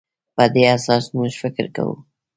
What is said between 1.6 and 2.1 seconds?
کوو.